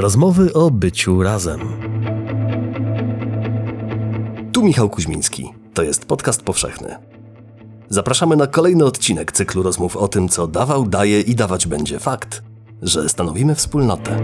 [0.00, 1.60] Rozmowy o byciu razem.
[4.52, 5.52] Tu Michał Kuźmiński.
[5.74, 6.96] To jest podcast powszechny.
[7.88, 12.42] Zapraszamy na kolejny odcinek cyklu rozmów o tym, co dawał, daje i dawać będzie fakt,
[12.82, 14.18] że stanowimy wspólnotę.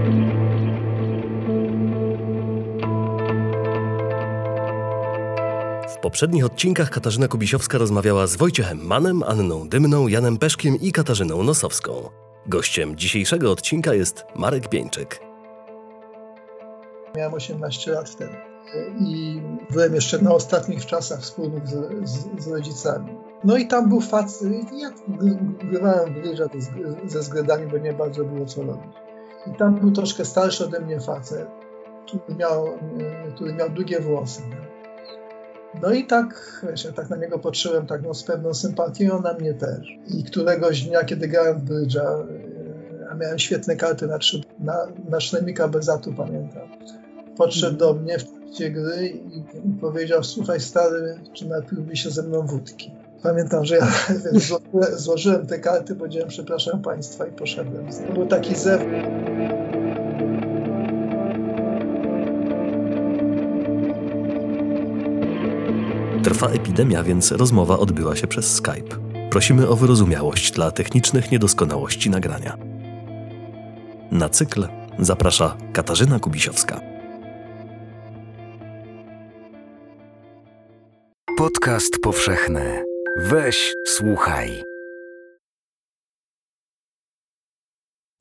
[5.88, 11.42] W poprzednich odcinkach Katarzyna Kubisiowska rozmawiała z Wojciechem Manem, Anną Dymną, Janem Peszkiem i Katarzyną
[11.42, 11.92] Nosowską.
[12.46, 15.33] Gościem dzisiejszego odcinka jest Marek Bieńczyk.
[17.16, 18.34] Miałem 18 lat wtedy
[19.00, 23.18] i byłem jeszcze na ostatnich czasach wspólnych z, z, z rodzicami.
[23.44, 24.90] No i tam był facet, ja
[25.70, 26.44] grywałem w brydża
[27.06, 28.92] ze zgredami, bo nie bardzo było co robić.
[29.46, 31.48] I tam był troszkę starszy ode mnie facet,
[32.06, 32.78] który miał,
[33.34, 34.42] który miał długie włosy.
[35.82, 39.32] No i tak, wiesz, ja tak na niego patrzyłem tak no, z pewną sympatią, na
[39.32, 39.98] mnie też.
[40.08, 42.18] I któregoś dnia, kiedy grałem w brydża,
[43.10, 46.68] a miałem świetne karty na, trzy, na, na szlemika Bezatu, pamiętam,
[47.36, 49.42] podszedł do mnie w trakcie gry i,
[49.80, 52.90] powiedział, słuchaj stary, czy napiłby się ze mną wódki?
[53.22, 53.86] Pamiętam, że ja
[54.96, 57.86] złożyłem te karty, powiedziałem przepraszam państwa i poszedłem.
[58.06, 58.82] To był taki zew.
[66.22, 68.96] Trwa epidemia, więc rozmowa odbyła się przez Skype.
[69.30, 72.58] Prosimy o wyrozumiałość dla technicznych niedoskonałości nagrania.
[74.10, 76.80] Na cykl zaprasza Katarzyna Kubisiowska.
[81.38, 82.84] Podcast powszechny.
[83.16, 84.64] Weź, słuchaj.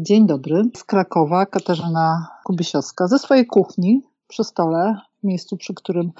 [0.02, 0.64] Dzień dobry.
[0.78, 6.12] Z Krakowa Katarzyna Kubisiowska ze swojej kuchni przy stole, w miejscu, przy którym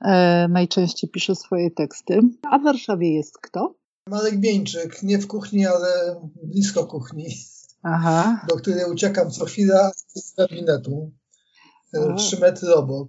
[0.00, 2.20] e, najczęściej pisze swoje teksty.
[2.50, 3.74] A w Warszawie jest kto?
[4.06, 7.26] Marek Bieńczyk, nie w kuchni, ale blisko kuchni,
[7.82, 8.40] Aha.
[8.48, 11.10] do której uciekam co chwila z gabinetu.
[11.94, 13.08] E, Trzy metry obok.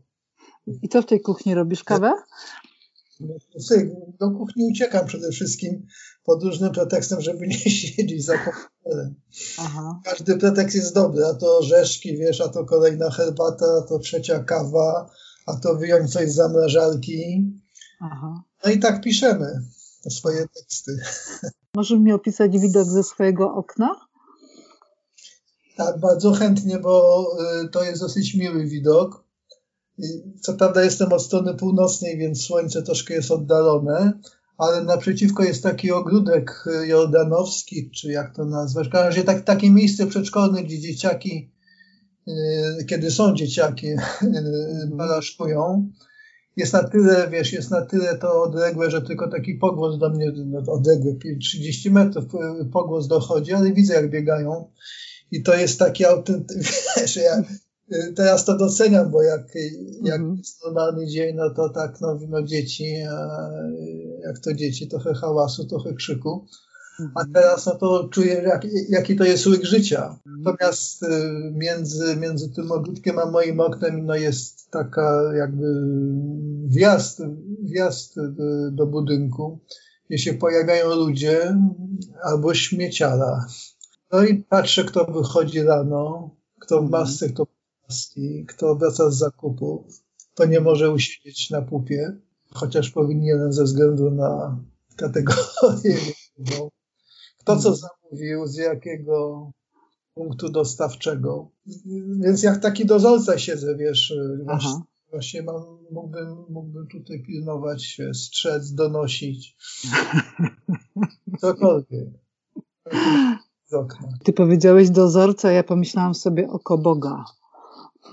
[0.81, 1.83] I co w tej kuchni robisz?
[1.83, 2.13] Kawę?
[4.19, 5.87] Do kuchni uciekam przede wszystkim
[6.23, 9.15] pod różnym pretekstem, żeby nie siedzieć za komputerem.
[9.59, 10.01] Aha.
[10.05, 14.43] Każdy pretekst jest dobry, a to orzeszki, wiesz, a to kolejna herbata, a to trzecia
[14.43, 15.09] kawa,
[15.45, 17.51] a to wyjąć coś z zamrażarki.
[17.99, 18.43] Aha.
[18.65, 19.61] No i tak piszemy
[20.09, 20.97] swoje teksty.
[21.75, 23.95] Możesz mi opisać widok ze swojego okna?
[25.77, 27.27] Tak, bardzo chętnie, bo
[27.63, 29.23] y, to jest dosyć miły widok.
[30.41, 34.13] Co prawda jestem od strony północnej, więc słońce troszkę jest oddalone,
[34.57, 38.87] ale naprzeciwko jest taki ogródek jordanowski, czy jak to nazwać.
[38.87, 41.51] W każdym razie tak, takie miejsce przedszkolne, gdzie dzieciaki,
[42.27, 43.97] yy, kiedy są dzieciaki, yy,
[44.91, 45.91] balaszkują.
[46.57, 50.31] Jest na tyle, wiesz, jest na tyle to odległe, że tylko taki pogłos do mnie,
[50.45, 52.25] no, odległy 30 metrów
[52.73, 54.71] pogłos dochodzi, ale widzę jak biegają.
[55.31, 57.43] I to jest taki autentyczny, wiesz, ja,
[58.15, 59.41] teraz to doceniam, bo jak,
[60.03, 60.37] jak Mhm.
[60.37, 63.49] jest normalny dzień, no to tak, no, no dzieci, a
[64.23, 66.45] jak to dzieci, trochę hałasu, trochę krzyku.
[67.15, 70.19] A teraz no to czuję, jak, jaki to jest łyk życia.
[70.25, 71.07] Natomiast y,
[71.53, 75.65] między, między tym ogródkiem a moim oknem no jest taka jakby
[76.67, 77.21] wjazd,
[77.63, 78.21] wjazd y,
[78.71, 79.59] do budynku,
[80.09, 81.57] gdzie się pojawiają ludzie
[82.23, 83.45] albo śmieciara.
[84.11, 87.45] No i patrzę, kto wychodzi rano, kto w masce, kto
[87.91, 90.03] maski, kto wraca z zakupów,
[90.35, 92.17] to nie może usiedzieć na pupie,
[92.53, 94.59] chociaż powinienem ze względu na
[94.95, 95.97] kategorię.
[97.39, 99.51] Kto co zamówił, z jakiego
[100.13, 101.49] punktu dostawczego.
[102.19, 104.13] Więc jak taki dozorca siedzę, wiesz,
[104.47, 104.81] Aha.
[105.09, 109.57] właśnie mam, mógłbym, mógłbym tutaj pilnować, strzec, donosić.
[111.41, 112.09] Cokolwiek.
[113.67, 114.09] Z okna.
[114.23, 117.25] Ty powiedziałeś dozorca, ja pomyślałam sobie oko Boga.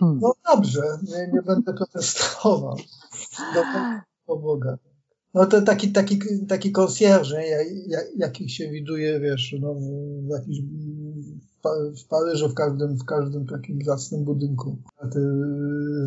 [0.00, 0.18] Hmm.
[0.22, 2.76] No dobrze, nie, nie będę protestował.
[3.54, 3.62] Do
[4.28, 4.78] do Boga.
[5.34, 7.46] No to taki, taki, taki konsjerż, nie?
[7.48, 12.96] Ja- ja- jakich się widuje, wiesz, no, w, jakiś, w Pa- w Paryżu, w każdym,
[12.98, 14.76] w każdym takim zacnym budynku.
[15.12, 15.20] Ty,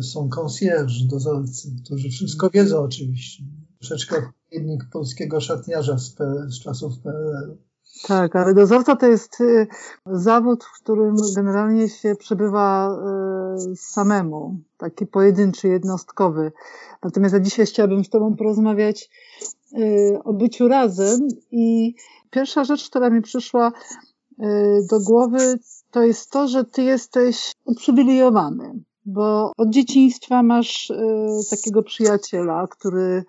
[0.02, 3.44] są konsjerż, dozorcy, którzy wszystko wiedzą oczywiście.
[3.78, 6.14] Troszeczkę odpowiednik polskiego szatniarza z,
[6.48, 7.56] z czasów PRL.
[8.08, 9.66] Tak, ale dozorca to jest y,
[10.06, 12.96] zawód, w którym generalnie się przebywa
[13.72, 16.52] y, samemu, taki pojedynczy, jednostkowy.
[17.02, 19.10] Natomiast ja dzisiaj chciałabym z Tobą porozmawiać
[19.78, 21.94] y, o byciu razem i
[22.30, 23.72] pierwsza rzecz, która mi przyszła
[24.90, 25.58] do głowy,
[25.90, 28.72] to jest to, że Ty jesteś uprzywilejowany,
[29.04, 30.92] bo od dzieciństwa masz
[31.50, 33.24] takiego przyjaciela, który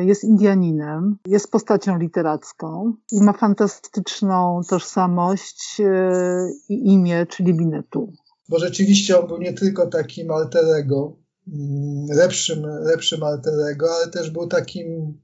[0.00, 8.12] jest Indianinem, jest postacią literacką i ma fantastyczną tożsamość e, i imię, czyli Binetu.
[8.48, 11.16] bo rzeczywiście on był nie tylko takim alterego,
[11.48, 15.18] mm, lepszym, lepszym alterego, ale też był takim,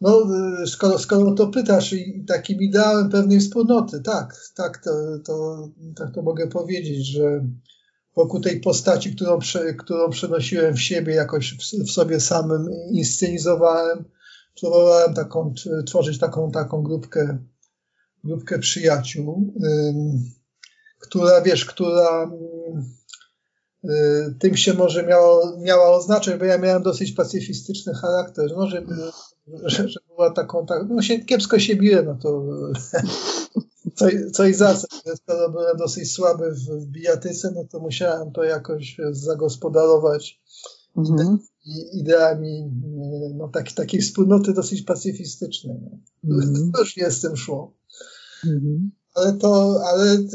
[0.00, 0.26] no
[0.66, 1.94] skoro, skoro to pytasz,
[2.28, 4.90] takim ideałem pewnej wspólnoty, tak, tak to,
[5.24, 7.44] to, tak to mogę powiedzieć, że
[8.18, 9.38] wokół tej postaci, którą,
[9.78, 14.04] którą przenosiłem w siebie, jakoś w, w sobie samym inscenizowałem,
[14.60, 15.54] próbowałem taką,
[15.86, 17.38] tworzyć taką, taką grupkę,
[18.24, 19.52] grupkę przyjaciół,
[20.98, 22.30] która, wiesz, która
[23.84, 23.88] y,
[24.38, 28.82] tym się może miało, miała oznaczać, bo ja miałem dosyć pacyfistyczny charakter, no, że,
[29.64, 32.42] że, że była taką, tak, no się kiepsko się biłem, no to
[33.94, 34.86] coś, coś za co,
[35.16, 40.40] skoro byłem dosyć słaby w, w bijatyce, no to musiałem to jakoś zagospodarować
[40.96, 41.38] mhm.
[41.92, 42.70] ideami
[43.34, 45.76] no, tak, takiej wspólnoty dosyć pacyfistycznej.
[46.24, 46.36] No.
[46.36, 46.72] Mhm.
[46.72, 47.74] To już nie z tym szło.
[48.46, 48.90] Mhm.
[49.14, 50.26] Ale to, ale y,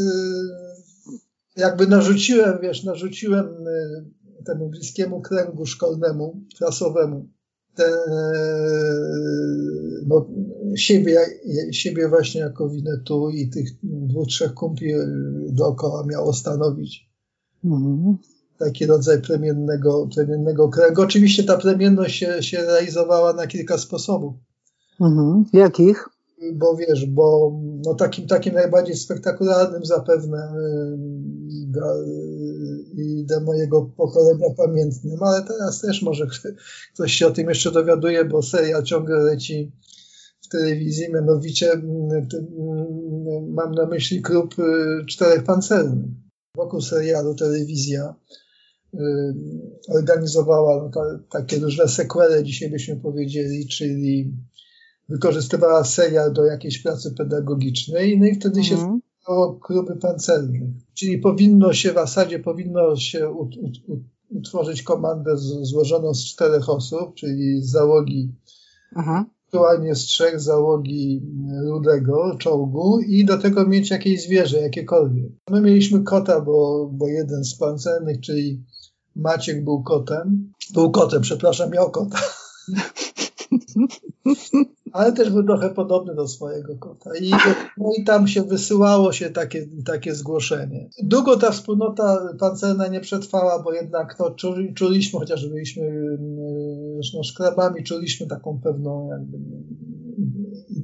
[1.55, 7.29] jakby narzuciłem, wiesz, narzuciłem y, temu bliskiemu kręgu szkolnemu, klasowemu,
[7.75, 7.91] te,
[10.07, 10.29] no,
[10.75, 11.19] siebie,
[11.71, 14.93] siebie właśnie jako Winetu i tych dwóch, trzech kumpli
[15.49, 17.09] dookoła miało stanowić
[17.65, 18.17] mhm.
[18.57, 21.01] taki rodzaj plemiennego, plemiennego kręgu.
[21.01, 24.35] Oczywiście ta plemienność się, się realizowała na kilka sposobów.
[24.99, 25.45] Mhm.
[25.53, 26.13] Jakich?
[26.51, 30.53] bo wiesz, bo no takim, takim najbardziej spektakularnym zapewne
[32.97, 36.27] i do mojego pokolenia pamiętnym, ale teraz też może
[36.93, 39.71] ktoś się o tym jeszcze dowiaduje, bo seria ciągle leci
[40.53, 41.81] telewizji, mianowicie
[43.47, 46.09] mam na myśli klub y, czterech pancernych.
[46.55, 48.15] Wokół serialu telewizja
[49.89, 54.33] organizowała no, ta, takie różne sequele, dzisiaj byśmy powiedzieli, czyli
[55.09, 58.63] wykorzystywała serial do jakiejś pracy pedagogicznej, no i wtedy mm.
[58.63, 59.01] się mhm.
[59.21, 60.61] stało kluby pancernych.
[60.93, 66.69] Czyli powinno się w zasadzie powinno się ut, ut, utworzyć komandę z, złożoną z czterech
[66.69, 68.31] osób, czyli z załogi
[68.95, 69.25] Aha.
[69.93, 71.21] Z trzech załogi
[71.65, 75.31] rudego czołgu i do tego mieć jakieś zwierzę, jakiekolwiek.
[75.49, 78.63] My mieliśmy kota, bo, bo jeden z pancernych, czyli
[79.15, 82.19] Maciek był kotem, był kotem, przepraszam, miał kota.
[84.93, 87.09] ale też był trochę podobny do swojego kota.
[87.21, 87.31] I,
[87.77, 90.89] no i tam się wysyłało się takie, takie zgłoszenie.
[91.03, 94.35] Długo ta wspólnota pancerna nie przetrwała, bo jednak no,
[94.75, 96.17] czuliśmy, chociaż byliśmy
[97.13, 99.37] no, szkrabami, czuliśmy taką pewną jakby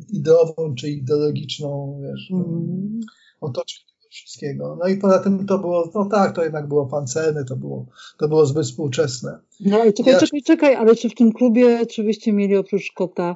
[0.10, 3.00] ideową czy ideologiczną wiesz, mm.
[3.42, 4.78] otoczkę wszystkiego.
[4.82, 7.86] No i poza tym to było, no tak, to jednak było pancerne, to było,
[8.18, 9.40] to było zbyt współczesne.
[9.60, 10.20] No i czekaj, ja...
[10.20, 13.36] czekaj, czekaj, ale czy w tym klubie, czy wyście mieli oprócz kota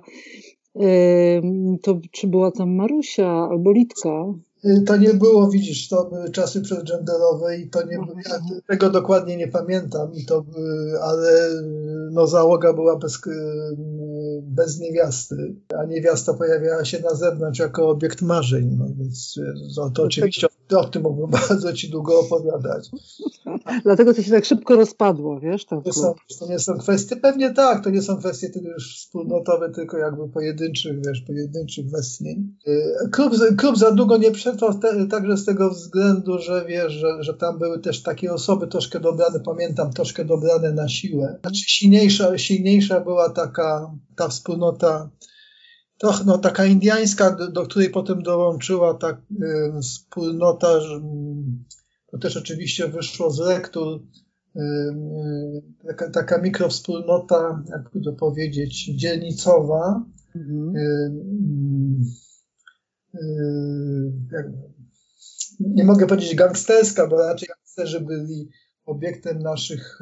[1.82, 4.26] to czy była tam Marusia albo Litka?
[4.66, 7.98] Y, to nie było, widzisz, to były czasy przedgenderowe i to nie,
[8.30, 10.46] ja tego dokładnie nie pamiętam, i to,
[11.02, 11.50] ale
[12.12, 13.22] no, załoga była bez,
[14.42, 19.40] bez niewiasty, a niewiasta pojawiała się na zewnątrz jako obiekt marzeń, no więc
[19.76, 22.90] to, to oczywiście o tym mógłbym bardzo ci długo opowiadać.
[23.84, 25.66] Dlatego to się tak szybko rozpadło, wiesz?
[25.66, 28.98] Ten to, są, to nie są kwestie, pewnie tak, to nie są kwestie tylko już
[28.98, 32.56] wspólnotowe, tylko jakby pojedynczych, wiesz, pojedynczych westchnień.
[32.68, 37.24] Y, klub, klub za długo nie przetrwał te, także z tego względu, że wiesz, że,
[37.24, 41.40] że tam były też takie osoby troszkę dobrane, pamiętam, troszkę dobrane na siłę.
[41.42, 45.10] Znaczy silniejsza, silniejsza była taka ta wspólnota
[46.04, 50.68] to, no, taka indiańska, do, do, której potem dołączyła ta y, wspólnota,
[52.12, 54.02] to też oczywiście wyszło z lektur,
[54.56, 60.06] y, y, taka, taka mikrowspólnota, jakby to powiedzieć, dzielnicowa,
[60.36, 60.74] mhm.
[64.32, 64.46] Jak,
[65.60, 68.50] nie mogę powiedzieć gangsterska, bo raczej gangsterzy byli
[68.86, 70.00] obiektem naszych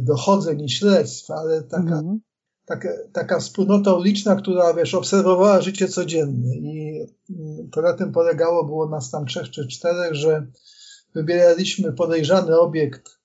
[0.00, 2.20] dochodzeń i śledztw, ale taka mhm.
[2.66, 8.64] taka, taka wspólnota uliczna, która, wiesz, obserwowała życie codzienne i mm, to na tym polegało,
[8.64, 10.46] było nas tam trzech czy czterech, że
[11.14, 13.18] wybieraliśmy podejrzany obiekt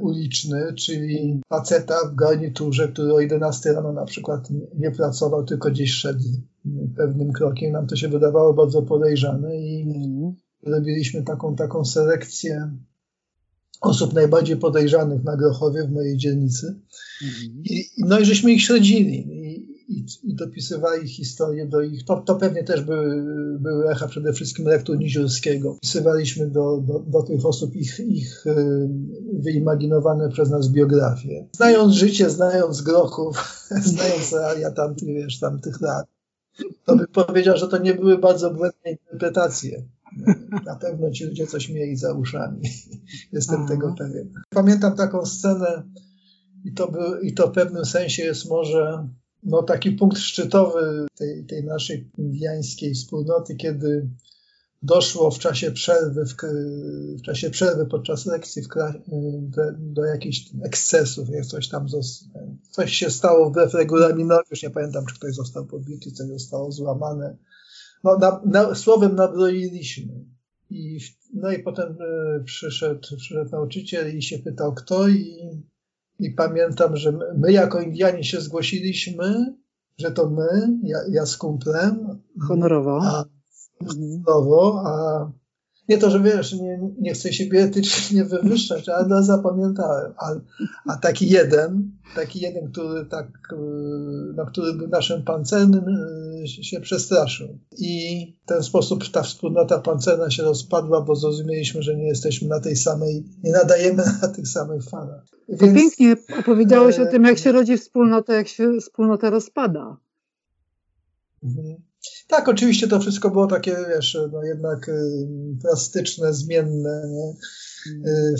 [0.00, 4.48] uliczny, czyli faceta w garniturze, który o 11 rano na przykład
[4.78, 6.24] nie pracował, tylko gdzieś szedł
[6.96, 7.72] pewnym krokiem.
[7.72, 10.34] Nam to się wydawało bardzo podejrzane i mm.
[10.66, 12.70] robiliśmy taką, taką selekcję
[13.80, 16.80] osób najbardziej podejrzanych na Grochowie w mojej dzielnicy.
[17.22, 17.62] Mhm.
[17.64, 19.37] I, no i żeśmy ich śledzili
[19.88, 22.04] i, i, dopisywali historię do ich.
[22.04, 23.22] To, to pewnie też były,
[23.60, 25.76] były echa przede wszystkim lektur Niziurskiego.
[25.82, 28.44] Pisywaliśmy do, do, do tych osób ich, ich
[29.32, 31.48] wyimaginowane przez nas biografie.
[31.52, 33.36] Znając życie, znając Grochów,
[33.94, 36.06] znając realia tamtych, wiesz, tamtych lat,
[36.84, 39.82] to bym powiedział, że to nie były bardzo błędne interpretacje.
[40.66, 42.60] na pewno ci ludzie coś mieli za uszami.
[43.32, 43.68] Jestem Aha.
[43.68, 44.32] tego pewien.
[44.50, 45.82] Pamiętam taką scenę
[46.64, 49.08] i to, by, i to w pewnym sensie jest może
[49.42, 54.08] no, taki punkt szczytowy tej, tej naszej indiańskiej wspólnoty, kiedy
[54.82, 56.36] doszło w czasie przerwy, w,
[57.18, 58.66] w czasie przerwy podczas lekcji w,
[59.40, 61.86] do, do jakichś ekscesów, jak coś tam,
[62.70, 67.36] coś się stało wbrew regulaminowi, już nie pamiętam, czy ktoś został pobity, coś zostało złamane.
[68.04, 70.24] No, na, na, słowem nabroiliśmy.
[70.70, 70.98] I,
[71.34, 75.38] no i potem y, przyszedł, przyszedł nauczyciel i się pytał, kto i,
[76.18, 79.54] i pamiętam, że my, jako Indianie się zgłosiliśmy,
[79.98, 82.22] że to my, ja, ja z kumplem.
[82.48, 83.00] Honorowo.
[83.02, 83.24] A,
[83.86, 85.30] honorowo, a
[85.88, 90.12] nie to, że wiesz, nie, nie chcę siebie etycznie wywyższać, ale no, zapamiętałem.
[90.18, 90.34] A,
[90.86, 93.56] a taki jeden, taki jeden, który tak, y,
[94.36, 95.84] no, który był naszym pancernym,
[96.44, 97.58] y, się przestraszył.
[97.78, 102.60] I w ten sposób ta wspólnota pancerna się rozpadła, bo zrozumieliśmy, że nie jesteśmy na
[102.60, 105.24] tej samej, nie nadajemy na tych samych falach.
[105.48, 107.02] Więc, pięknie opowiedziałeś e...
[107.02, 109.96] o tym, jak się rodzi wspólnota, jak się wspólnota rozpada.
[111.42, 111.87] Mhm.
[112.28, 115.28] Tak, oczywiście to wszystko było takie, wiesz, no jednak y,
[115.62, 117.32] plastyczne, zmienne, nie?
[118.10, 118.34] Y,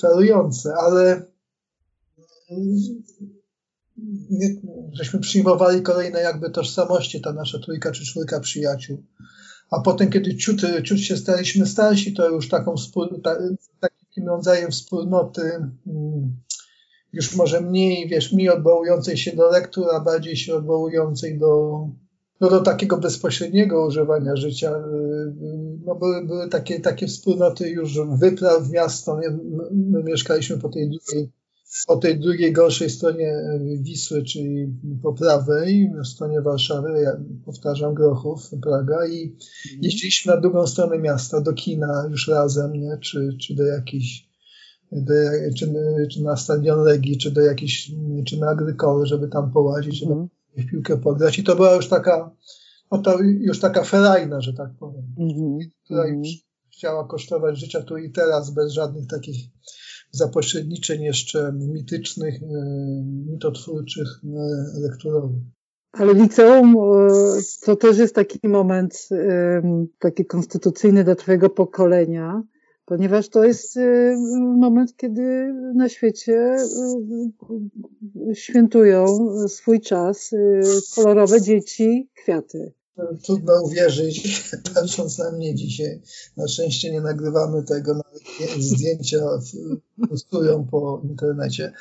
[0.00, 1.22] felujące, ale
[2.50, 2.54] y,
[4.30, 4.48] nie,
[4.92, 9.02] żeśmy przyjmowali kolejne jakby tożsamości, ta nasza trójka czy czwórka przyjaciół.
[9.70, 12.74] A potem, kiedy ciut, ciut się staliśmy starsi, to już taką
[13.22, 13.36] ta,
[13.80, 15.42] takim rodzajem wspólnoty,
[15.86, 16.36] mm,
[17.12, 21.80] już może mniej, wiesz, mniej odwołującej się do lektur, a bardziej się odwołującej do,
[22.44, 24.70] no do takiego bezpośredniego używania życia.
[24.70, 29.16] Y, y, no były, były takie, takie wspólnoty już wypraw w miasto.
[29.16, 29.38] My,
[29.72, 31.32] my mieszkaliśmy po tej drugiej,
[31.86, 33.32] po tej drugiej gorszej stronie
[33.80, 34.66] Wisły, czyli
[35.02, 37.10] po prawej, w stronie Warszawy, ja
[37.44, 39.36] powtarzam, Grochów, Praga i
[39.82, 42.98] jeździliśmy na drugą stronę miasta, do kina już razem, nie?
[43.00, 44.34] Czy, czy do jakichś
[44.92, 45.14] do,
[45.58, 45.72] czy,
[46.12, 47.90] czy na stadion Legii, czy do jakichś,
[48.26, 51.38] czy na Agrykoły, żeby tam połazić, żeby mm w piłkę pograć.
[51.38, 52.30] I to była już taka,
[52.92, 55.58] no to już taka ferajna, że tak powiem, mm-hmm.
[55.84, 56.28] która już
[56.72, 59.36] chciała kosztować życia tu i teraz, bez żadnych takich
[60.10, 62.46] zapośredniczeń jeszcze mitycznych, e,
[63.32, 65.42] mitotwórczych, e, lekturowych.
[65.92, 67.08] Ale liceum e,
[67.64, 69.08] to też jest taki moment
[69.98, 72.42] taki konstytucyjny dla Twojego pokolenia,
[72.84, 74.16] ponieważ to jest y,
[74.58, 76.56] moment, kiedy na świecie
[78.30, 79.06] y, świętują
[79.48, 80.62] swój czas y,
[80.94, 82.72] kolorowe dzieci, kwiaty.
[83.24, 84.42] Trudno uwierzyć,
[84.74, 86.00] patrząc na mnie dzisiaj.
[86.36, 89.18] Na szczęście nie nagrywamy tego, nawet zdjęcia
[90.08, 91.72] postują po internecie.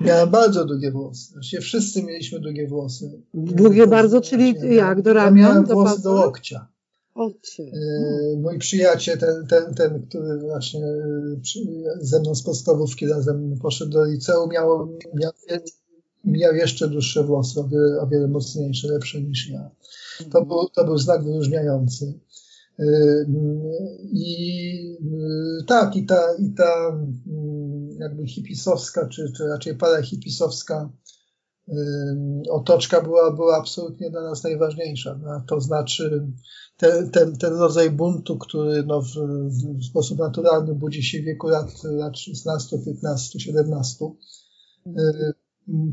[0.00, 1.32] Miałem bardzo długie włosy.
[1.32, 3.22] Właściwie wszyscy mieliśmy długie włosy.
[3.34, 5.02] Długie bardzo, czyli jak?
[5.02, 5.38] Do ramion?
[5.38, 6.73] Ja miałem włosy do, do łokcia.
[7.14, 7.72] Ocie.
[8.36, 10.82] Mój przyjaciel, ten, ten, ten który właśnie
[12.00, 15.32] ze mną z podstawówki razem poszedł do liceum, miał, miał,
[16.24, 19.70] miał jeszcze dłuższe włosy, o wiele, o wiele mocniejsze, lepsze niż ja.
[20.30, 22.18] To był, to był znak wyróżniający.
[24.12, 24.98] I
[25.66, 26.98] tak, i ta, i ta
[27.98, 30.90] jakby hipisowska, czy, czy raczej parahipisowska
[32.50, 35.18] otoczka była, była absolutnie dla nas najważniejsza.
[35.22, 36.26] No, to znaczy
[36.76, 39.14] ten, ten, rodzaj buntu, który no, w,
[39.80, 44.04] w sposób naturalny budzi się w wieku lat, lat 16, 15, 17,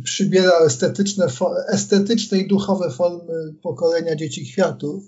[0.04, 1.28] przybiera estetyczne,
[1.68, 5.04] estetyczne i duchowe formy pokolenia dzieci kwiatów.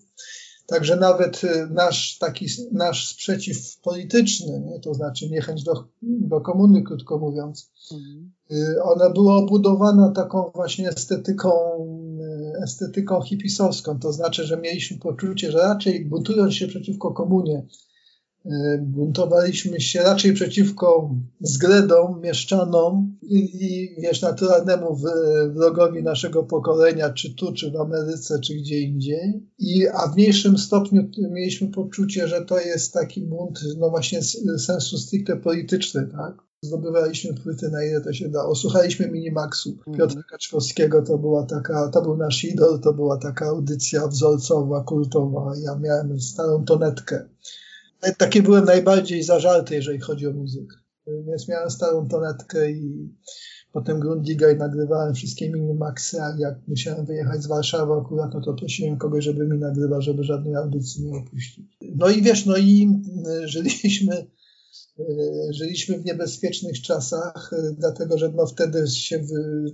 [0.74, 4.80] Także nawet y, nasz taki nasz sprzeciw polityczny, nie?
[4.80, 8.32] to znaczy niechęć do, do komuny, krótko mówiąc, mhm.
[8.51, 11.50] Y, ona była obudowana taką właśnie estetyką,
[12.58, 14.00] y, estetyką hipisowską.
[14.00, 17.65] To znaczy, że mieliśmy poczucie, że raczej buntując się przeciwko komunie,
[18.81, 24.97] buntowaliśmy się raczej przeciwko zgredom, mieszczanom i, i wiesz, naturalnemu
[25.53, 29.47] wrogowi naszego pokolenia, czy tu, czy w Ameryce, czy gdzie indziej.
[29.59, 34.19] I, a w mniejszym stopniu mieliśmy poczucie, że to jest taki bunt, no właśnie
[34.57, 36.35] sensu stricte polityczny, tak?
[36.62, 38.55] Zdobywaliśmy płyty na ile to się dało.
[38.55, 39.97] Słuchaliśmy Minimaxu mhm.
[39.97, 45.53] Piotra Kaczkowskiego, to była taka, to był nasz idol, to była taka audycja wzorcowa, kultowa.
[45.63, 47.25] Ja miałem starą tonetkę
[48.17, 50.75] taki byłem najbardziej zażarty, jeżeli chodzi o muzykę.
[51.27, 53.10] Więc miałem starą tonetkę i
[53.74, 58.53] potem Grundiga i nagrywałem wszystkie minimaxy, a jak musiałem wyjechać z Warszawy akurat, no to
[58.53, 61.77] prosiłem kogoś, żeby mi nagrywał, żeby żadnej audycji nie opuścić.
[61.95, 62.88] No i wiesz, no i
[63.27, 64.15] e, żyliśmy,
[65.00, 65.03] e,
[65.53, 69.25] żyliśmy w niebezpiecznych czasach, e, dlatego że no wtedy się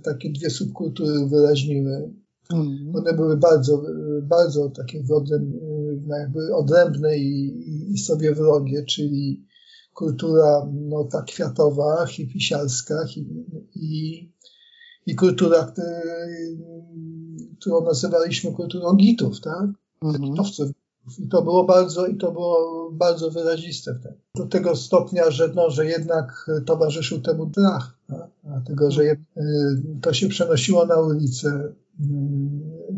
[0.02, 2.12] takie dwie subkultury wyraźniły.
[2.52, 2.92] Mm.
[2.94, 3.82] One były bardzo,
[4.22, 5.69] bardzo takie wodem, no
[6.18, 9.46] jakby odrębne i, i sobie wrogie, czyli
[9.94, 13.26] kultura no, ta kwiatowa, hipisiarska i,
[13.74, 14.32] i,
[15.06, 15.72] i kultura,
[17.60, 19.66] którą nazywaliśmy kulturą gitów, tak?
[20.02, 20.34] Mhm.
[21.18, 24.20] I to było bardzo, i to było bardzo wyraziste wtedy.
[24.34, 28.30] Do tego stopnia, że, no, że jednak towarzyszył temu drach, tak?
[28.44, 29.16] dlatego że y,
[30.02, 31.74] to się przenosiło na ulicę.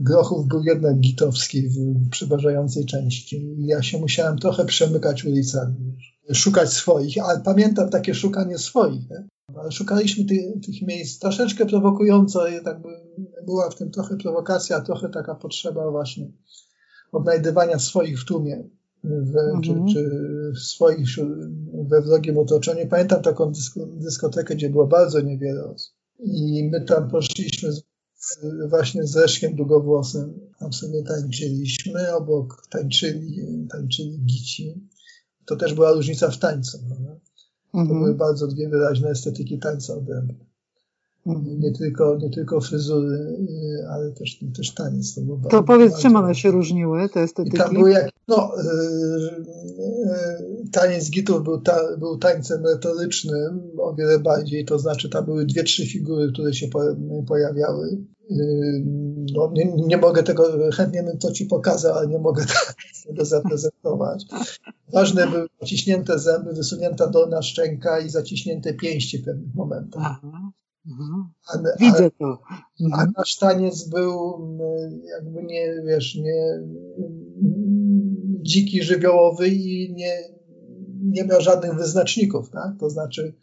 [0.03, 3.57] Grochów był jednak gitowski w przeważającej części.
[3.59, 5.97] Ja się musiałem trochę przemykać ulicami,
[6.33, 9.11] szukać swoich, ale pamiętam takie szukanie swoich.
[9.11, 9.29] Nie?
[9.57, 12.89] Ale szukaliśmy tych, tych miejsc troszeczkę prowokująco, tak by
[13.47, 16.33] była w tym trochę prowokacja, trochę taka potrzeba właśnie
[17.13, 18.65] odnajdywania swoich w tłumie,
[19.05, 19.63] w, mhm.
[19.63, 20.11] czy, czy
[20.61, 21.09] swoich
[21.89, 22.89] we wrogim otoczeniu.
[22.89, 23.53] Pamiętam taką
[23.87, 25.95] dyskotekę, gdzie było bardzo niewiele osób.
[26.19, 27.83] I my tam poszliśmy z,
[28.69, 30.41] właśnie z Reszkiem Długowłosem.
[30.59, 34.89] Tam sobie tańczyliśmy, obok tańczyli, tańczyli gici.
[35.45, 36.79] To też była różnica w tańcu.
[36.89, 37.21] No,
[37.73, 38.01] To mhm.
[38.01, 40.45] były bardzo dwie wyraźne estetyki tańca odrębne.
[41.27, 41.61] Mhm.
[41.61, 45.15] Nie tylko, nie tylko fryzury, y, ale też, też taniec.
[45.15, 47.57] To, to powiedz, czym one się różniły, te estetyki?
[47.57, 48.65] I tam były jak, no, y,
[50.67, 55.47] y, taniec gitów był, ta, był tańcem retorycznym o wiele bardziej, to znaczy tam były
[55.47, 56.81] dwie, trzy figury, które się po,
[57.27, 58.05] pojawiały.
[59.35, 62.45] No, nie, nie, mogę tego, chętnie bym to ci pokazał, ale nie mogę
[63.07, 64.25] tego zaprezentować.
[64.93, 70.03] Ważne były zaciśnięte zęby, wysunięta dolna szczęka i zaciśnięte pięści w pewnych momentach.
[70.05, 70.53] Aha.
[70.87, 71.29] Mhm.
[71.49, 72.39] A, Widzę to.
[72.81, 72.93] Mhm.
[72.93, 76.45] A nasz taniec był mm, jakby nie, wiesz, nie
[76.99, 77.27] mm,
[78.43, 80.19] dziki, żywiołowy i nie,
[81.03, 82.73] nie miał żadnych wyznaczników, tak?
[82.81, 83.35] To znaczy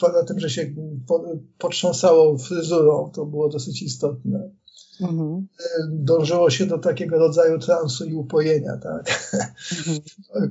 [0.00, 0.74] poza tym, że się
[1.58, 4.50] potrząsało fryzurą, to było dosyć istotne.
[5.00, 5.46] Mhm.
[5.90, 9.32] Dążyło się do takiego rodzaju transu i upojenia, tak?
[9.78, 9.98] Mhm.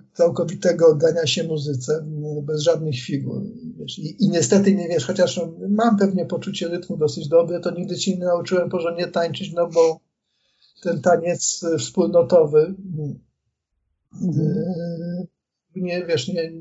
[0.18, 2.06] Całkowitego oddania się muzyce
[2.44, 3.42] bez żadnych figur.
[3.80, 7.96] Wiesz, i, I, niestety nie wiesz, chociaż mam pewnie poczucie rytmu dosyć dobre, to nigdy
[7.96, 10.00] ci nie nauczyłem porządnie tańczyć, no bo
[10.84, 13.20] ten taniec wspólnotowy mhm.
[14.24, 15.37] E,
[15.82, 16.52] nie, wiesz, nie,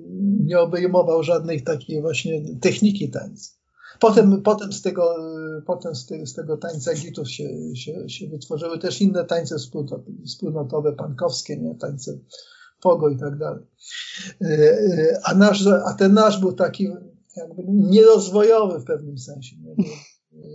[0.45, 3.51] nie obejmował żadnej takiej właśnie techniki tańca.
[4.01, 5.17] Potem, potem, z, tego,
[5.67, 9.57] potem z, te, z tego tańca gitów się, się, się wytworzyły też inne tańce
[10.27, 11.75] wspólnotowe, pankowskie, nie?
[11.75, 12.19] tańce
[12.83, 13.63] pogo i tak dalej.
[15.25, 16.89] A, nasz, a ten nasz był taki
[17.37, 19.57] jakby nierozwojowy w pewnym sensie.
[19.57, 19.75] Nie?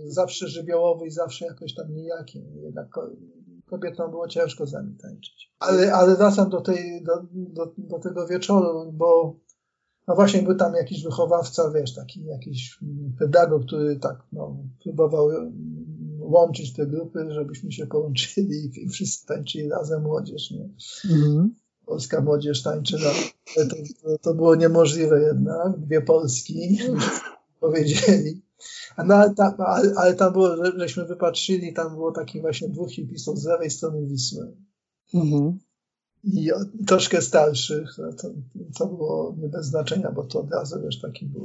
[0.06, 2.44] Zawsze żywiołowy i zawsze jakoś tam nijaki.
[2.62, 2.88] Jednak
[3.72, 5.52] kobietom było ciężko z nami tańczyć.
[5.58, 9.36] Ale, ale wracam do, tej, do, do, do tego wieczoru, bo
[10.08, 12.78] no właśnie był tam jakiś wychowawca, wiesz, taki jakiś
[13.18, 15.28] pedagog, który tak no, próbował
[16.18, 20.68] łączyć te grupy, żebyśmy się połączyli i wszyscy tańczyli razem młodzież, nie?
[21.14, 21.54] Mhm.
[21.86, 23.30] Polska młodzież tańczy razem.
[23.54, 26.78] To, to, to, było niemożliwe jednak, dwie Polski,
[27.60, 28.41] powiedzieli.
[29.06, 33.38] No, ale, tam, ale, ale tam było, żeśmy wypatrzyli, tam było takich właśnie dwóch hipisów
[33.38, 34.56] z lewej strony Wisły.
[35.14, 35.58] Mhm
[36.24, 36.50] i
[36.86, 38.28] troszkę starszych, to,
[38.78, 41.44] to było nie bez znaczenia, bo to od razu wiesz, taki był,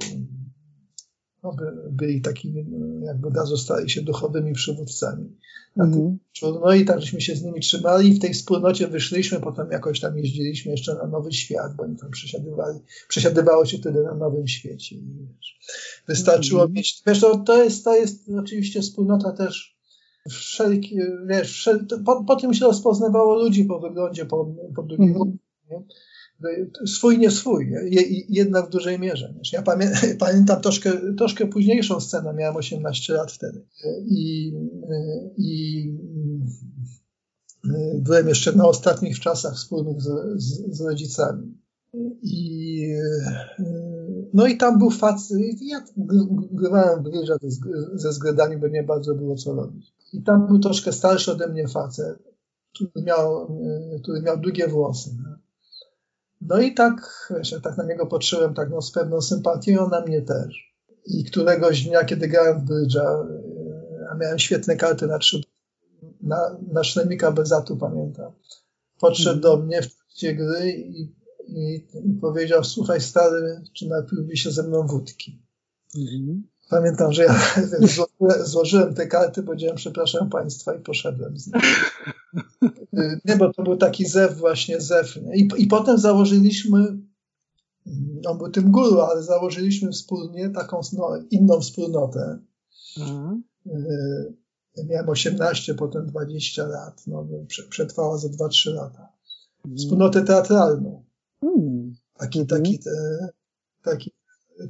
[1.44, 5.38] no, by, byli takimi, no, jakby od razu stali się duchowymi przywódcami.
[5.78, 6.18] Mm.
[6.42, 10.00] No i tak żeśmy się z nimi trzymali i w tej wspólnocie wyszliśmy, potem jakoś
[10.00, 14.48] tam jeździliśmy jeszcze na Nowy Świat, bo oni tam przesiadywali, przesiadywało się wtedy na Nowym
[14.48, 14.96] Świecie.
[14.96, 15.04] I,
[15.36, 15.60] wiesz,
[16.08, 16.74] wystarczyło mm.
[16.74, 19.78] mieć, wiesz, to, to, jest, to jest oczywiście wspólnota też
[20.30, 20.98] wszelki,
[21.28, 25.38] wiesz, wszel, po, po, tym się rozpoznawało ludzi po wyglądzie, po, po drugim mm.
[26.86, 27.74] Swój, nie swój,
[28.30, 29.34] jednak w dużej mierze.
[29.54, 33.66] Ja pamię pamiętam troszkę, troszkę późniejszą scenę, miałem 18 lat wtedy.
[34.06, 34.54] I,
[35.38, 35.92] i
[38.02, 41.58] byłem jeszcze na ostatnich czasach wspólnych z, z, z rodzicami.
[42.22, 42.88] I,
[44.34, 45.82] no i tam był facet, ja
[46.98, 47.38] w grze
[47.94, 49.94] ze zgredami, bo nie bardzo było co robić.
[50.14, 52.18] I tam był troszkę starszy ode mnie facet,
[52.74, 53.58] który miał,
[54.02, 55.10] który miał długie włosy.
[55.24, 55.37] No,
[56.50, 60.02] no i tak, wiesz, ja tak na niego patrzyłem tak no, z pewną sympatią, na
[60.02, 60.74] mnie też.
[61.06, 63.26] I któregoś dnia, kiedy grałem w brydża,
[64.12, 65.42] a miałem świetne karty na trzy,
[66.22, 68.32] na, na szlemika bezatu, pamiętam,
[69.00, 74.52] podszedł do mnie w trakcie gry i i, i powiedział, słuchaj stary, czy napiłby się
[74.52, 75.42] ze mną wódki.
[75.98, 76.44] Mhm.
[76.70, 77.36] Pamiętam, że ja
[78.44, 81.62] złożyłem te karty, powiedziałem przepraszam państwa i poszedłem z nim.
[83.26, 85.20] Nie, bo to był taki zew właśnie, zew.
[85.36, 86.98] I, I potem założyliśmy,
[88.28, 92.40] on był tym guru, ale założyliśmy wspólnie taką no, inną wspólnotę.
[92.98, 93.44] Mhm.
[93.68, 97.04] Y, miałem 18, potem 20 lat.
[97.08, 97.28] No,
[97.70, 99.12] przetrwała za 2-3 lata.
[99.78, 101.04] wspólnotę teatralną.
[101.42, 101.96] Mm.
[102.18, 102.48] Taki, Mhm.
[102.64, 103.28] taki, e,
[103.84, 104.12] taki,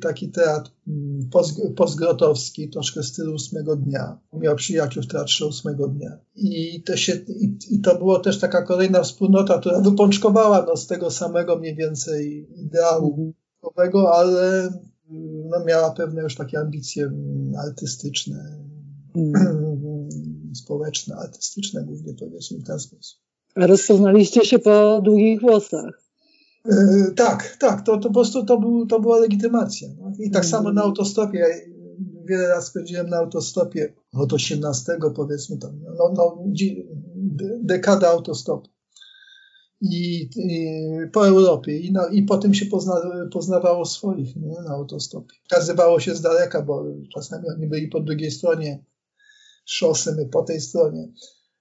[0.01, 4.19] taki teatr mm, post, postgrotowski, troszkę stylu ósmego dnia.
[4.33, 6.17] Miał przyjaciół w teatrze ósmego dnia.
[6.35, 10.87] I to, się, i, I to było też taka kolejna wspólnota, która wypączkowała no, z
[10.87, 14.05] tego samego mniej więcej ideału Mhm.
[14.13, 14.61] ale
[15.09, 18.67] mm, no, miała pewne już takie ambicje mm, artystyczne,
[19.17, 20.09] Mm.
[20.63, 23.19] społeczne, artystyczne głównie powiedzmy w ten sposób.
[23.55, 26.06] A rozpoznaliście się po długich włosach.
[26.71, 29.89] E, tak, tak, to, to po prostu to, był, to była legitymacja.
[29.99, 30.11] No.
[30.19, 30.51] I tak Mhm.
[30.51, 31.39] samo na autostopie.
[31.39, 31.47] Ja
[32.29, 36.43] wiele razy spędziłem na autostopie od 18 powiedzmy tam, no, no,
[37.63, 38.69] dekada autostopu.
[39.81, 43.01] I, i po Europie i, na, i potem się pozna,
[43.31, 45.35] poznawało swoich nie, na autostopie.
[45.49, 48.83] Kazywało się z daleka, bo czasami oni byli po drugiej stronie
[49.65, 51.07] szosy, my po tej stronie.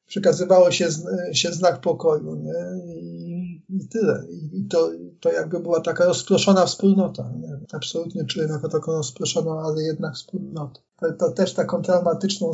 [0.07, 0.89] Przekazywało się,
[1.33, 2.55] się znak pokoju nie?
[2.95, 3.26] I,
[3.69, 4.27] i tyle.
[4.53, 7.33] I, to, to jakby była taka rozproszona wspólnota.
[7.41, 7.59] Nie?
[7.73, 10.81] Absolutnie czułem jako taką rozproszoną, ale jednak wspólnotę.
[11.01, 12.53] To, to też taką traumatyczną,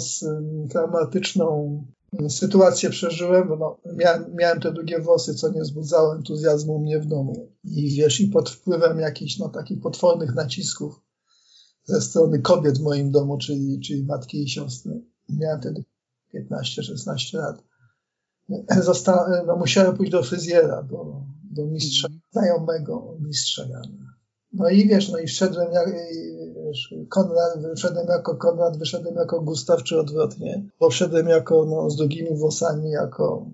[0.70, 1.84] traumatyczną
[2.28, 7.00] sytuację przeżyłem, bo no, miałem, miałem te długie włosy, co nie wzbudzało entuzjazmu u mnie
[7.00, 7.48] w domu.
[7.64, 11.00] I wiesz, i pod wpływem jakichś no, takich potwornych nacisków
[11.84, 15.00] ze strony kobiet w moim domu, czyli, czyli matki i siostry.
[15.28, 15.84] Miałem wtedy
[16.34, 17.71] 15-16 lat.
[18.82, 21.06] Zosta- no, musiałem pójść do fryzjera, do,
[21.50, 24.12] do mistrza, znajomego mistrza Jana.
[24.52, 25.94] No i wiesz, no i wszedłem jak,
[26.66, 31.96] wiesz, Konrad, wszedłem jako Konrad, wyszedłem jako Gustaw, czy odwrotnie, bo wszedłem jako, no, z
[31.96, 33.50] długimi włosami, jako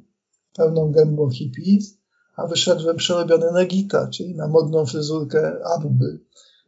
[0.56, 1.98] pełną gębą hippies,
[2.36, 6.20] a wyszedłem przerobiony na gita, czyli na modną fryzurkę Abby,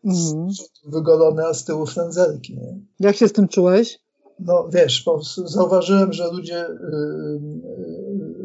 [0.04, 0.48] Mhm.
[0.86, 2.78] wygolone, a z tyłu frędzelki, nie?
[3.00, 3.98] Jak się z tym czułeś?
[4.38, 7.40] No wiesz, po, zauważyłem, że ludzie, yy,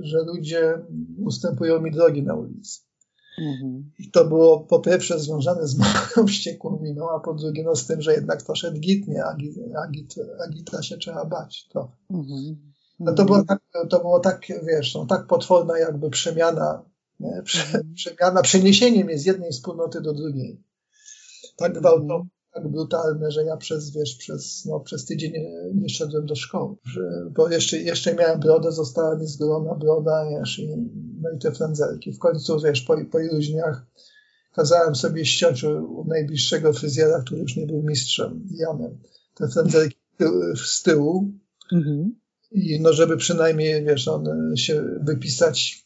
[0.05, 0.81] że ludzie
[1.25, 2.79] ustępują mi drogi na ulicy.
[3.37, 3.91] Mhm.
[3.99, 7.87] I to było po pierwsze związane z moją wściekłą miną, a po drugie no, z
[7.87, 9.25] tym, że jednak poszedł git, nie?
[9.25, 10.15] A, git, a, git,
[10.45, 11.67] a gita się trzeba bać.
[11.67, 12.55] To, Mhm.
[12.99, 16.83] no, to, było tak, to było tak, wiesz, no, tak potworna jakby przemiana,
[17.19, 17.41] nie?
[17.43, 17.93] Prze, Mhm.
[17.93, 20.63] przemiana, przeniesienie mnie z jednej wspólnoty do drugiej.
[21.57, 26.25] Tak gwałtowne, tak brutalne, że ja przez, wiesz, przez, no, przez tydzień nie, nie szedłem
[26.25, 26.75] do szkoły.
[26.83, 30.67] Że, bo jeszcze, jeszcze miałem brodę, została mi zgolona broda, wiesz, i,
[31.21, 32.13] no i te frędzelki.
[32.13, 33.85] W końcu, wiesz, po, po iluś dniach
[34.53, 38.97] kazałem sobie ściąć u, najbliższego fryzjera, który już nie był mistrzem, Janem,
[39.35, 39.97] te frędzelki
[40.65, 41.31] z tyłu
[41.71, 42.15] Mhm.
[42.51, 45.84] i no, żeby przynajmniej, wiesz, on się wypisać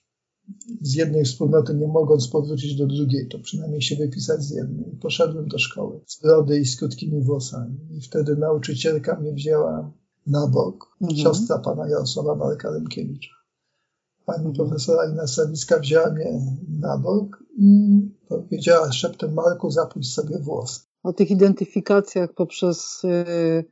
[0.81, 4.85] z jednej wspólnoty, nie mogąc powrócić do drugiej, to przynajmniej się wypisać z jednej.
[5.01, 7.77] Poszedłem do szkoły z brody i z krótkimi włosami.
[7.97, 9.91] I wtedy nauczycielka mnie wzięła
[10.27, 11.19] na bok, Mhm.
[11.19, 13.31] siostra pana Jarosława Marka Lemkiewicza.
[14.25, 14.55] Pani Mhm.
[14.55, 16.41] profesora Inna Sawicka wzięła mnie
[16.79, 20.88] na bok i powiedziała szeptem Marku, zapuść sobie włos.
[21.03, 23.65] O tych identyfikacjach poprzez y,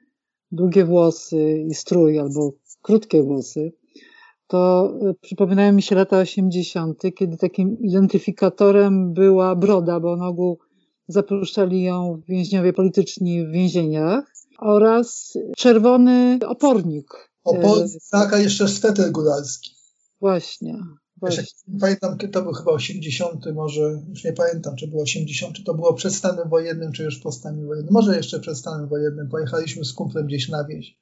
[0.51, 3.73] długie włosy i strój albo krótkie włosy,
[4.47, 10.60] to y, przypominają mi się lata 80., kiedy takim identyfikatorem była broda, bo na ogół
[11.07, 17.29] zapuszczali ją więźniowie polityczni w więzieniach oraz czerwony opornik.
[17.43, 19.71] O, Y, tak, a jeszcze sweter góralski.
[20.19, 20.79] Właśnie,
[21.17, 21.43] właśnie.
[21.67, 25.73] jak Pamiętam, to był chyba 80, może już nie pamiętam, czy było 80, czy to
[25.73, 27.93] było przed stanem wojennym, czy już po stanie wojennym.
[27.93, 29.29] Może jeszcze przed stanem wojennym.
[29.29, 30.97] Pojechaliśmy z kumplem gdzieś na wieś.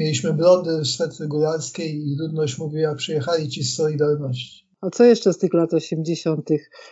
[0.00, 4.66] Mieliśmy brody, swetry góralskie i ludność mówiła, przyjechali ci z Solidarności.
[4.80, 6.48] A co jeszcze z tych lat 80.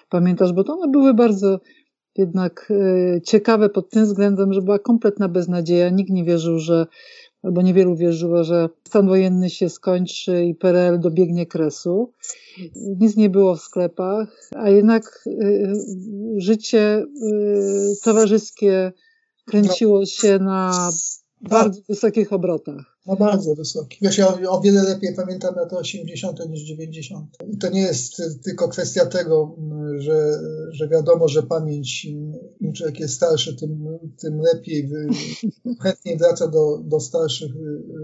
[0.08, 0.52] pamiętasz?
[0.52, 1.60] Bo to one były bardzo
[2.16, 5.90] jednak e, ciekawe pod tym względem, że była kompletna beznadzieja.
[5.90, 6.86] Nikt nie wierzył, że,
[7.42, 12.12] albo niewielu wierzyło, że stan wojenny się skończy i PRL dobiegnie kresu.
[12.76, 15.72] Nic nie było w sklepach, a jednak e,
[16.36, 17.04] życie e,
[18.04, 18.92] towarzyskie
[19.46, 20.90] kręciło się na
[21.40, 22.97] bardzo wysokich obrotach.
[23.08, 23.98] No bardzo wysoki.
[24.02, 26.50] Wiesz, ja o, o wiele lepiej pamiętam lata 80.
[26.50, 27.36] niż 90.
[27.52, 29.56] I to nie jest tylko kwestia tego,
[29.98, 30.40] że,
[30.70, 32.04] że wiadomo, że pamięć,
[32.60, 34.90] im człowiek jest starszy, tym, tym lepiej
[35.82, 37.52] chętniej wraca do, do starszych,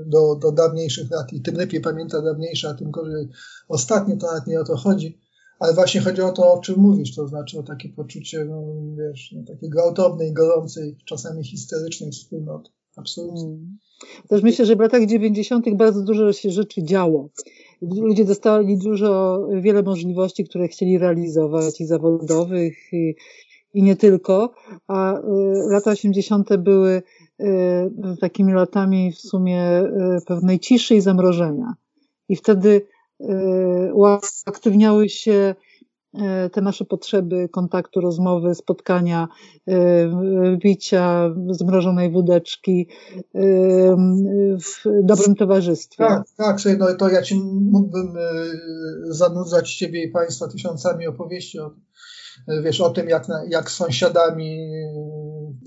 [0.07, 3.29] do, do dawniejszych lat i tym lepiej pamięta dawniejsze, a tym gorzej
[3.69, 5.19] ostatnie, to nawet nie o to chodzi.
[5.59, 8.63] Ale właśnie chodzi o to, o czym mówisz, to znaczy o takie poczucie, no,
[8.99, 12.71] wiesz, no, takiej gwałtownej, gorącej, czasami histerycznej wspólnoty.
[12.97, 13.43] Absolutnie.
[13.43, 13.79] Mm.
[14.29, 15.75] Też myślę, że w latach 90.
[15.75, 17.29] bardzo dużo się rzeczy działo.
[17.83, 23.15] Ludzie dostali dużo, wiele możliwości, które chcieli realizować i zawodowych i,
[23.75, 24.55] i nie tylko,
[24.87, 25.23] a y,
[25.71, 26.57] lata 80.
[26.57, 27.03] były
[27.41, 27.47] y,
[28.21, 31.75] takimi latami w sumie y, pewnej ciszy i zamrożenia.
[32.29, 32.87] I wtedy
[33.21, 33.27] y,
[33.95, 35.55] uaktywniały się
[36.53, 39.29] te nasze potrzeby kontaktu, rozmowy, spotkania,
[39.69, 42.89] e, picia zmrożonej wódeczki
[43.35, 43.41] e,
[44.59, 46.05] w dobrym towarzystwie.
[46.05, 47.35] Tak, tak, no to ja ci
[47.71, 48.15] mógłbym
[49.05, 51.71] zanudzać ciebie i państwa tysiącami opowieści o,
[52.63, 54.71] wiesz, o tym, jak, jak sąsiadami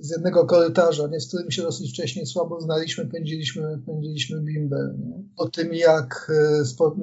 [0.08, 4.96] z jednego korytarza, nie, z którym się dosyć wcześnie słabo znaliśmy, pędziliśmy, pędziliśmy bimbę.
[5.00, 5.24] Nie?
[5.38, 6.96] O tym, jak e, spo,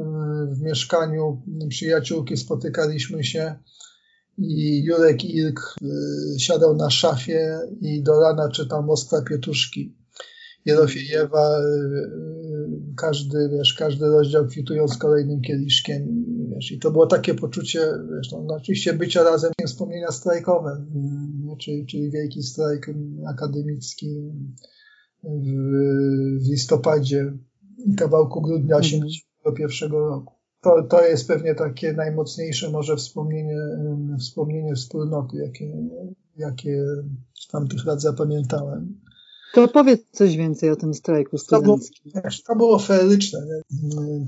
[0.52, 3.54] w mieszkaniu przyjaciółki spotykaliśmy się
[4.38, 9.96] i Jurek Ilk y, siadał na szafie i do rana czytał Moskwa Pietuszki.
[10.64, 11.60] Jerofiejewa,
[12.96, 16.24] każdy, wiesz, każdy rozdział kwitując kolejnym kieliszkiem.
[16.54, 17.80] Wiesz, I to było takie poczucie,
[18.16, 20.86] wiesz, no, no oczywiście bycia razem, wspomnienia strajkowe,
[21.56, 22.90] czyli, czyli wielki strajk
[23.26, 24.32] akademicki
[25.24, 25.46] w,
[26.44, 27.32] w listopadzie,
[27.96, 30.10] kawałku grudnia 1981 mhm.
[30.10, 30.34] roku.
[30.60, 33.58] To, to jest pewnie takie najmocniejsze może wspomnienie,
[34.20, 35.72] wspomnienie wspólnoty, jakie,
[36.36, 36.84] jakie
[37.34, 39.00] z tamtych lat zapamiętałem.
[39.54, 42.12] To powiedz coś więcej o tym strajku studenckim.
[42.12, 43.40] To było, to było feeryczne.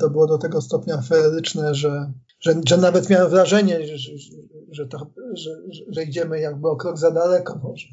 [0.01, 4.13] To było do tego stopnia feeryczne, że, że, że nawet miałem wrażenie, że,
[4.71, 5.51] że, to, że,
[5.89, 7.87] że idziemy jakby o krok za daleko może.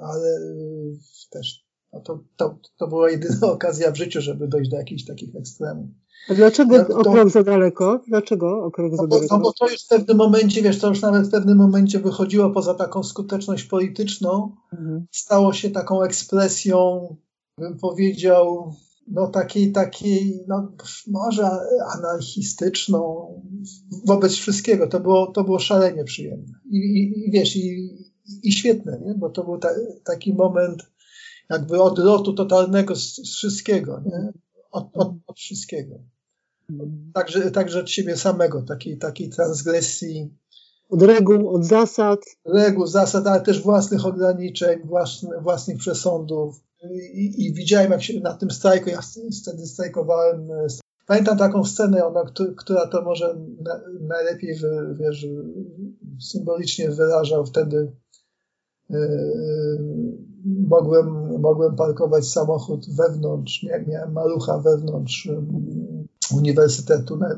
[0.00, 0.38] Ale
[1.30, 1.65] też
[1.96, 5.86] no to, to, to była jedyna okazja w życiu, żeby dojść do jakichś takich ekstremów.
[6.28, 8.00] A dlaczego to, o krok za daleko?
[8.08, 9.36] Dlaczego o krok za no bo, daleko?
[9.36, 12.50] No bo to już w pewnym momencie, wiesz, to już nawet w pewnym momencie wychodziło
[12.50, 15.06] poza taką skuteczność polityczną, mhm.
[15.10, 17.16] stało się taką ekspresją,
[17.58, 18.72] bym powiedział,
[19.08, 20.72] no takiej, takiej, no
[21.06, 21.50] może
[21.96, 23.28] anarchistyczną
[24.04, 24.86] wobec wszystkiego.
[24.86, 26.52] To było, to było szalenie przyjemne.
[26.70, 27.96] I, i, i wiesz, i,
[28.42, 29.14] i świetne, nie?
[29.14, 29.68] bo to był ta,
[30.04, 30.82] taki moment
[31.50, 34.32] jakby odlotu totalnego z, z wszystkiego, nie?
[34.70, 35.98] Od, od, od wszystkiego.
[37.14, 40.34] Także, także od siebie samego, takiej, takiej transgresji.
[40.90, 42.20] Od reguł, od zasad.
[42.44, 46.60] Reguł, zasad, ale też własnych ograniczeń, własnych, własnych przesądów.
[47.12, 49.00] I, I, widziałem, jak się na tym strajku, ja
[49.42, 50.48] wtedy strajkowałem.
[51.06, 52.24] Pamiętam taką scenę, ona,
[52.56, 54.56] która to może na, najlepiej
[55.00, 55.26] wiesz,
[56.20, 57.92] symbolicznie wyrażał wtedy.
[58.90, 58.98] Yy,
[60.68, 65.28] mogłem, mogłem parkować samochód wewnątrz, miałem malucha wewnątrz
[66.34, 67.28] uniwersytetu na,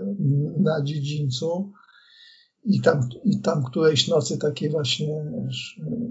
[0.59, 1.73] na dziedzińcu.
[2.65, 5.25] I tam, i tam którejś nocy takiej właśnie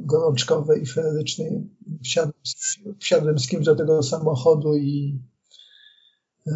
[0.06, 1.70] gorączkowej i feerycznej
[2.04, 2.34] wsiadłem,
[3.00, 5.20] wsiadłem z kimś do tego samochodu i
[6.46, 6.54] yy,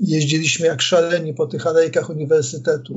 [0.00, 2.96] jeździliśmy jak szaleni po tych alejkach uniwersytetu,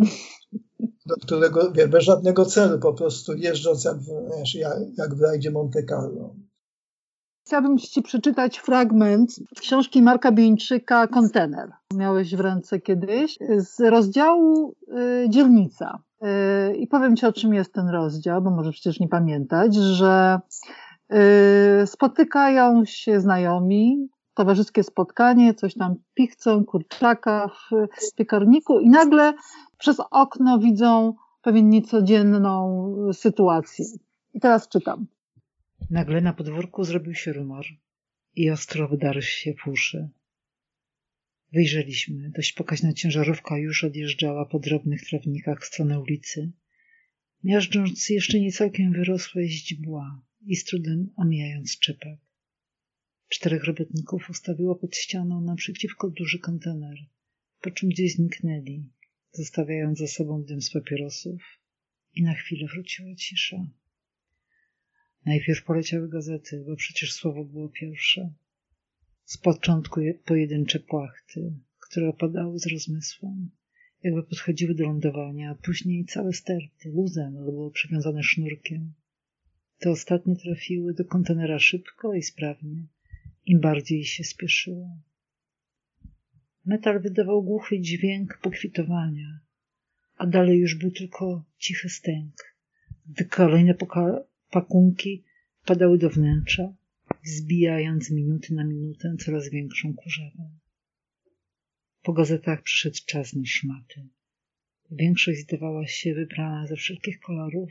[1.06, 3.98] do którego wie, bez żadnego celu, po prostu jeżdżąc jak
[4.38, 6.36] wiesz, jak, jak w rajdzie Monte Carlo.
[7.48, 11.72] Chciałabym Ci przeczytać fragment książki Marka Bieńczyka Kontener.
[11.94, 16.00] Miałeś w ręce kiedyś, z rozdziału y, Dzielnica.
[16.72, 20.40] Y, I powiem Ci, o czym jest ten rozdział, bo może przecież nie pamiętać, że
[21.84, 29.34] y, spotykają się znajomi, towarzyskie spotkanie, coś tam pichcą, kurczaka w piekarniku i nagle
[29.84, 32.54] przez okno widzą pewien niecodzienną
[33.14, 33.86] sytuację.
[34.34, 35.08] I teraz czytam.
[35.90, 37.66] Nagle na podwórku zrobił się rumor
[38.36, 40.10] i ostro wydarł się w uszy.
[41.54, 42.32] Wyjrzeliśmy.
[42.36, 46.52] Dość pokaźna ciężarówka już odjeżdżała po drobnych trawnikach w stronę ulicy,
[47.44, 52.20] miażdżąc jeszcze nie całkiem wyrosłe źdźbła i z trudem omijając czepek.
[53.30, 56.98] Czterech robotników ustawiło pod ścianą naprzeciwko duży kontener,
[57.62, 58.93] po czym gdzieś zniknęli,
[59.34, 61.42] zostawiając za sobą dym z papierosów
[62.16, 63.68] i na chwilę wróciła cisza.
[65.26, 68.34] Najpierw poleciały gazety, bo przecież słowo było pierwsze.
[69.26, 73.50] Z początku pojedyncze płachty, które opadały z rozmysłem,
[74.04, 78.94] jakby podchodziły do lądowania, a później całe sterty, luzem albo przywiązane sznurkiem.
[79.80, 82.88] Te ostatnie trafiły do kontenera szybko i sprawnie,
[83.46, 84.98] im bardziej się spieszyło.
[86.66, 89.40] Metal wydawał głuchy dźwięk pokwitowania,
[90.18, 92.56] a dalej już był tylko cichy stęk,
[93.06, 93.76] gdy kolejne
[94.52, 95.24] pakunki
[95.62, 96.74] wpadały do wnętrza,
[97.24, 100.50] zbijając minuty na minutę coraz większą kurzawę.
[102.02, 104.08] Po gazetach przyszedł czas na szmaty.
[104.92, 107.70] Większość zdawała się wybrana ze wszelkich kolorów,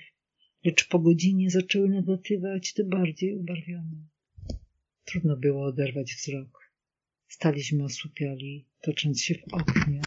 [0.64, 4.06] lecz po godzinie zaczęły nadatywać te bardziej ubarwione.
[5.04, 6.61] Trudno było oderwać wzrok.
[7.38, 10.00] Staliśmy osłupiali, tocząc się w oknie.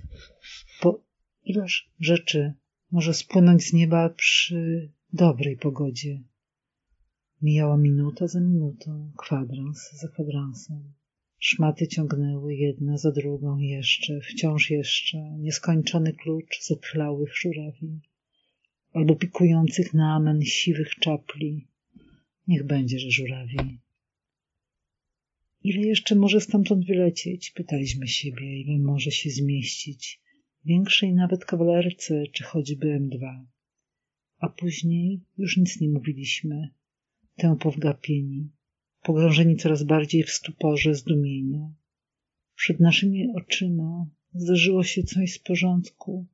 [0.81, 1.03] Po
[1.43, 2.53] ileż rzeczy
[2.91, 6.23] może spłynąć z nieba przy dobrej pogodzie.
[7.41, 10.93] Mijała minuta za minutą, kwadrans za kwadransem.
[11.39, 17.99] Szmaty ciągnęły jedna za drugą jeszcze, wciąż jeszcze, nieskończony klucz zetchlałych żurawi.
[18.93, 21.67] albo pikujących na amen siwych czapli.
[22.47, 23.84] Niech będzie, że żurawi.
[25.65, 27.51] Ile jeszcze może stamtąd wylecieć?
[27.51, 30.21] Pytaliśmy siebie, ile może się zmieścić.
[30.65, 33.45] Większej nawet kawalerce, czy choćby M2.
[34.39, 36.69] A później już nic nie mówiliśmy.
[37.35, 38.49] Tę powgapieni,
[39.01, 41.73] pogrążeni coraz bardziej w stuporze zdumienia.
[42.55, 46.27] Przed naszymi oczyma zdarzyło się coś z porządku,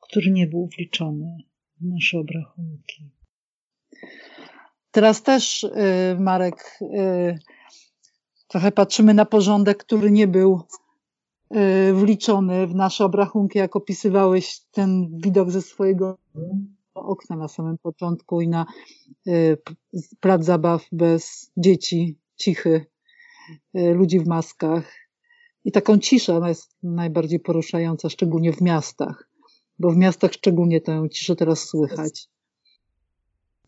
[0.00, 1.36] który nie był wliczony
[1.80, 3.10] w nasze obrachunki.
[4.90, 5.70] Teraz też, y,
[6.20, 7.38] Marek, y,
[8.52, 10.60] trochę patrzymy na porządek, który nie był
[11.56, 16.18] y, wliczony w nasze obrachunki, jak opisywałeś ten widok ze swojego
[16.94, 18.66] okna na samym początku i na
[20.20, 22.86] plac zabaw bez dzieci, cichy,
[23.74, 24.92] ludzi w maskach.
[25.64, 29.28] I taką ciszę, ona jest najbardziej poruszająca, szczególnie w miastach,
[29.78, 32.28] bo w miastach szczególnie tę ciszę teraz słychać.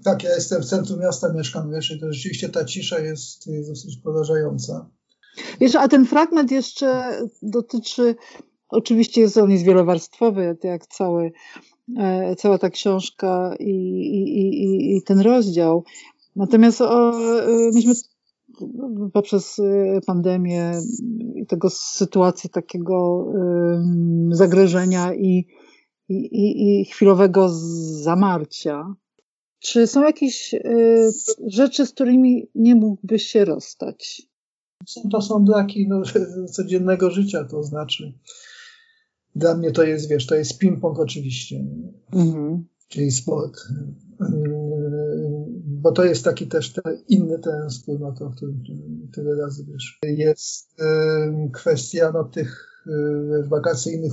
[0.03, 3.71] Tak, ja jestem w centrum miasta, mieszkam, wiesz, i to rzeczywiście ta cisza jest, jest
[3.71, 4.91] dosyć porażająca.
[5.61, 8.15] Wiesz, a ten fragment jeszcze dotyczy,
[8.69, 11.33] oczywiście jest on jest wielowarstwowy, jak cały,
[11.99, 15.85] e, cała ta książka i, i, i, i ten rozdział.
[16.37, 17.95] Natomiast o, e, myśmy
[19.13, 20.73] poprzez e, pandemię
[21.35, 23.27] i tego sytuacji takiego
[24.31, 25.47] zagrożenia i,
[26.09, 27.49] i, i chwilowego
[28.03, 28.95] zamarcia,
[29.65, 31.11] czy są jakieś y,
[31.47, 34.23] rzeczy, z którymi nie mógłbyś się rozstać?
[35.11, 36.03] To są braki no,
[36.57, 38.13] codziennego życia, to znaczy
[39.37, 41.65] dla mnie to jest, wiesz, to jest ping-pong oczywiście,
[42.13, 42.65] mhm.
[42.89, 43.61] czyli sport.
[45.67, 48.63] Bo to jest taki też te, inny ten wspólnota, o którym
[49.13, 49.99] tyle razy wiesz.
[50.03, 52.74] Jest y, kwestia no, tych
[53.49, 54.13] wakacyjnych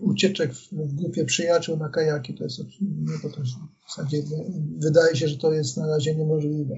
[0.00, 2.34] ucieczek w grupie przyjaciół na kajaki.
[2.34, 2.56] To jest,
[3.36, 3.54] też
[3.86, 4.22] w zasadzie
[4.78, 6.74] wydaje się, że to jest na razie niemożliwe.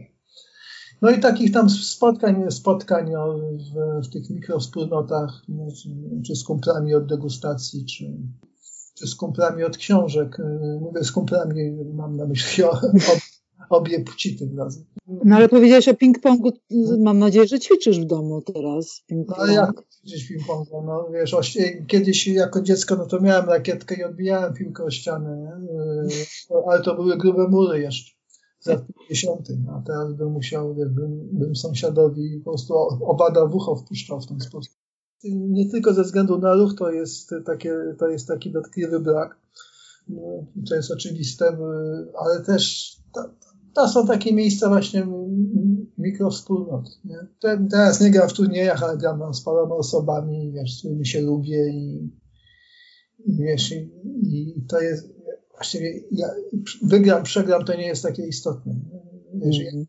[1.02, 3.10] No i takich tam spotkań, spotkań
[3.74, 5.42] w, w tych mikrowspólnotach,
[6.26, 8.04] czy, z kumplami od degustacji, czy,
[8.94, 10.40] czy z kumplami od książek.
[10.40, 12.80] Y, mówię z kumplami, mam na myśli o,
[13.70, 14.84] obie płci tym razem.
[15.24, 16.52] No ale powiedziałeś o ping-pongu,
[16.98, 19.02] mam nadzieję, że ćwiczysz w domu teraz.
[19.10, 20.84] No ale jak ćwiczyć ping-pongu?
[20.86, 21.36] No wiesz,
[21.86, 25.74] kiedyś jako dziecko no to miałem rakietkę i odbijałem piłkę o ścianę, nie?
[26.68, 28.20] ale to były grube mury jeszcze
[28.60, 29.48] z lat 50.
[29.70, 34.26] A teraz bym musiał, wiesz, bym, bym sąsiadowi po prostu obada w ucho wpuszczał w
[34.26, 34.72] ten sposób.
[35.24, 39.38] Nie tylko ze względu na ruch to jest, takie, to jest taki dotkliwy brak,
[40.08, 40.22] no,
[40.68, 41.58] to jest oczywiste,
[42.18, 43.20] ale też to,
[43.74, 45.06] to są takie miejsca właśnie
[45.98, 46.90] mikrowspólnot.
[47.04, 47.18] Nie?
[47.70, 51.70] Teraz nie gram w turniejach, ale gram z paroma osobami, wiesz, z którymi się lubię
[51.70, 52.10] i,
[53.26, 53.90] i wiesz, i,
[54.22, 55.08] i, to jest
[55.50, 56.28] właściwie ja
[56.82, 58.74] wygram, przegram, to nie jest takie istotne.
[59.34, 59.86] Wiesz, mm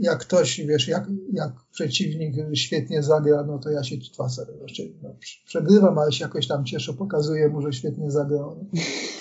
[0.00, 4.46] jak ktoś, wiesz, jak, jak przeciwnik świetnie zagra, no to ja się twasę.
[4.58, 8.56] Znaczy, no, przegrywam, ale się jakoś tam cieszę, pokazuję mu, że świetnie zagrał.